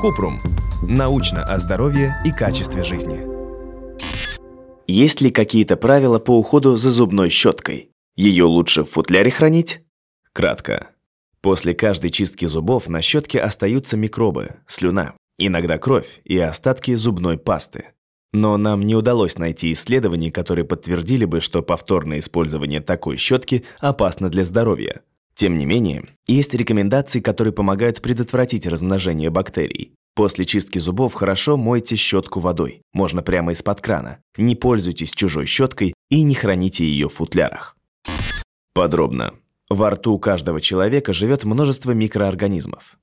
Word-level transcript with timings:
Купрум. 0.00 0.38
Научно 0.88 1.42
о 1.44 1.58
здоровье 1.58 2.14
и 2.24 2.30
качестве 2.30 2.82
жизни. 2.82 3.20
Есть 4.86 5.20
ли 5.20 5.30
какие-то 5.30 5.76
правила 5.76 6.18
по 6.18 6.38
уходу 6.38 6.76
за 6.76 6.90
зубной 6.90 7.28
щеткой? 7.28 7.90
Ее 8.16 8.44
лучше 8.44 8.84
в 8.84 8.90
футляре 8.90 9.30
хранить? 9.30 9.80
Кратко. 10.32 10.90
После 11.42 11.74
каждой 11.74 12.10
чистки 12.10 12.46
зубов 12.46 12.88
на 12.88 13.02
щетке 13.02 13.40
остаются 13.40 13.96
микробы, 13.96 14.56
слюна, 14.66 15.14
иногда 15.38 15.78
кровь 15.78 16.20
и 16.24 16.38
остатки 16.38 16.94
зубной 16.94 17.38
пасты. 17.38 17.90
Но 18.32 18.56
нам 18.56 18.82
не 18.82 18.94
удалось 18.94 19.38
найти 19.38 19.72
исследований, 19.72 20.30
которые 20.30 20.64
подтвердили 20.64 21.24
бы, 21.24 21.40
что 21.40 21.62
повторное 21.62 22.20
использование 22.20 22.80
такой 22.80 23.16
щетки 23.16 23.64
опасно 23.80 24.30
для 24.30 24.44
здоровья. 24.44 25.02
Тем 25.40 25.56
не 25.56 25.64
менее, 25.64 26.04
есть 26.26 26.52
рекомендации, 26.52 27.20
которые 27.20 27.54
помогают 27.54 28.02
предотвратить 28.02 28.66
размножение 28.66 29.30
бактерий. 29.30 29.94
После 30.14 30.44
чистки 30.44 30.78
зубов 30.78 31.14
хорошо 31.14 31.56
мойте 31.56 31.96
щетку 31.96 32.40
водой, 32.40 32.82
можно 32.92 33.22
прямо 33.22 33.52
из-под 33.52 33.80
крана. 33.80 34.18
Не 34.36 34.54
пользуйтесь 34.54 35.12
чужой 35.12 35.46
щеткой 35.46 35.94
и 36.10 36.22
не 36.24 36.34
храните 36.34 36.84
ее 36.84 37.08
в 37.08 37.14
футлярах. 37.14 37.74
Подробно. 38.74 39.32
Во 39.70 39.88
рту 39.88 40.18
каждого 40.18 40.60
человека 40.60 41.14
живет 41.14 41.44
множество 41.44 41.92
микроорганизмов. 41.92 42.98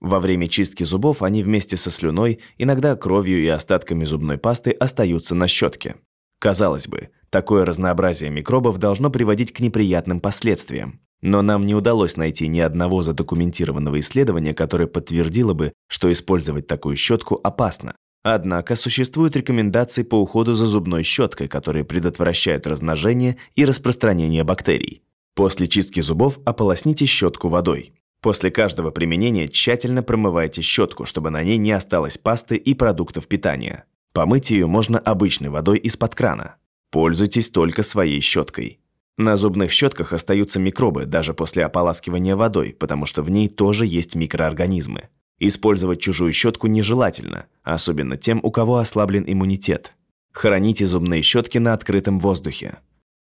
Во 0.00 0.18
время 0.18 0.48
чистки 0.48 0.84
зубов 0.84 1.22
они 1.22 1.42
вместе 1.42 1.76
со 1.76 1.90
слюной, 1.90 2.40
иногда 2.56 2.96
кровью 2.96 3.44
и 3.44 3.48
остатками 3.48 4.06
зубной 4.06 4.38
пасты 4.38 4.70
остаются 4.70 5.34
на 5.34 5.46
щетке. 5.46 5.96
Казалось 6.38 6.88
бы, 6.88 7.10
такое 7.28 7.66
разнообразие 7.66 8.30
микробов 8.30 8.78
должно 8.78 9.10
приводить 9.10 9.52
к 9.52 9.60
неприятным 9.60 10.20
последствиям. 10.20 10.98
Но 11.22 11.40
нам 11.40 11.64
не 11.64 11.74
удалось 11.74 12.16
найти 12.16 12.48
ни 12.48 12.58
одного 12.58 13.02
задокументированного 13.02 14.00
исследования, 14.00 14.54
которое 14.54 14.86
подтвердило 14.86 15.54
бы, 15.54 15.72
что 15.88 16.10
использовать 16.10 16.66
такую 16.66 16.96
щетку 16.96 17.38
опасно. 17.42 17.94
Однако 18.24 18.74
существуют 18.76 19.36
рекомендации 19.36 20.02
по 20.02 20.16
уходу 20.16 20.54
за 20.54 20.66
зубной 20.66 21.02
щеткой, 21.02 21.48
которые 21.48 21.84
предотвращают 21.84 22.66
размножение 22.66 23.36
и 23.54 23.64
распространение 23.64 24.44
бактерий. 24.44 25.02
После 25.34 25.66
чистки 25.66 26.00
зубов 26.00 26.38
ополосните 26.44 27.06
щетку 27.06 27.48
водой. 27.48 27.94
После 28.20 28.50
каждого 28.50 28.90
применения 28.90 29.48
тщательно 29.48 30.02
промывайте 30.02 30.62
щетку, 30.62 31.06
чтобы 31.06 31.30
на 31.30 31.42
ней 31.42 31.56
не 31.56 31.72
осталось 31.72 32.18
пасты 32.18 32.56
и 32.56 32.74
продуктов 32.74 33.26
питания. 33.26 33.84
Помыть 34.12 34.50
ее 34.50 34.66
можно 34.66 34.98
обычной 34.98 35.48
водой 35.48 35.78
из-под 35.78 36.14
крана. 36.14 36.56
Пользуйтесь 36.90 37.50
только 37.50 37.82
своей 37.82 38.20
щеткой. 38.20 38.81
На 39.18 39.36
зубных 39.36 39.70
щетках 39.70 40.12
остаются 40.12 40.58
микробы 40.58 41.04
даже 41.04 41.34
после 41.34 41.64
ополаскивания 41.64 42.34
водой, 42.34 42.74
потому 42.78 43.06
что 43.06 43.22
в 43.22 43.30
ней 43.30 43.48
тоже 43.48 43.86
есть 43.86 44.14
микроорганизмы. 44.14 45.08
Использовать 45.38 46.00
чужую 46.00 46.32
щетку 46.32 46.66
нежелательно, 46.66 47.46
особенно 47.62 48.16
тем, 48.16 48.40
у 48.42 48.50
кого 48.50 48.78
ослаблен 48.78 49.24
иммунитет. 49.26 49.94
Храните 50.32 50.86
зубные 50.86 51.22
щетки 51.22 51.58
на 51.58 51.74
открытом 51.74 52.18
воздухе. 52.18 52.78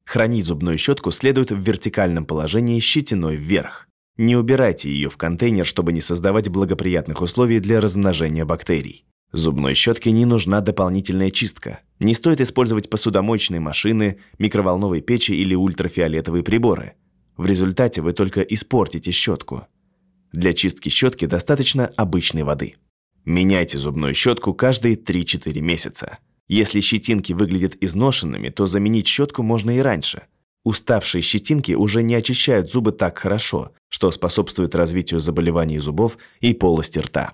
Хранить 0.05 0.45
зубную 0.45 0.77
щетку 0.77 1.11
следует 1.11 1.52
в 1.52 1.59
вертикальном 1.59 2.25
положении 2.25 2.80
щетиной 2.80 3.36
вверх. 3.36 3.88
Не 4.17 4.36
убирайте 4.36 4.89
ее 4.89 5.09
в 5.09 5.17
контейнер, 5.17 5.66
чтобы 5.66 5.92
не 5.92 6.02
создавать 6.02 6.49
благоприятных 6.49 7.22
условий 7.22 7.59
для 7.59 7.81
размножения 7.81 8.45
бактерий. 8.45 9.05
Зубной 9.33 9.73
щетке 9.73 10.11
не 10.11 10.25
нужна 10.25 10.61
дополнительная 10.61 11.31
чистка. 11.31 11.81
Не 11.99 12.13
стоит 12.13 12.41
использовать 12.41 12.89
посудомоечные 12.89 13.59
машины, 13.59 14.19
микроволновые 14.38 15.01
печи 15.01 15.31
или 15.31 15.55
ультрафиолетовые 15.55 16.43
приборы. 16.43 16.93
В 17.37 17.45
результате 17.45 18.02
вы 18.02 18.13
только 18.13 18.41
испортите 18.41 19.11
щетку. 19.11 19.67
Для 20.31 20.53
чистки 20.53 20.89
щетки 20.89 21.25
достаточно 21.25 21.87
обычной 21.87 22.43
воды. 22.43 22.75
Меняйте 23.23 23.77
зубную 23.77 24.13
щетку 24.13 24.53
каждые 24.53 24.95
3-4 24.95 25.59
месяца. 25.61 26.19
Если 26.47 26.79
щетинки 26.79 27.33
выглядят 27.33 27.75
изношенными, 27.81 28.49
то 28.49 28.67
заменить 28.67 29.07
щетку 29.07 29.41
можно 29.41 29.77
и 29.77 29.80
раньше– 29.80 30.23
Уставшие 30.65 31.21
щетинки 31.21 31.73
уже 31.73 32.02
не 32.02 32.15
очищают 32.15 32.71
зубы 32.71 32.91
так 32.91 33.20
хорошо, 33.20 33.71
что 33.87 34.09
способствует 34.11 34.73
развитию 34.73 35.20
заболеваний 35.20 35.77
зубов 35.77 36.17
и 36.41 36.55
полости 36.55 36.97
рта. 36.97 37.33